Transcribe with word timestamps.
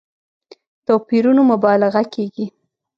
توپيرونو 0.85 1.41
مبالغه 1.51 2.01
کېږي. 2.13 2.45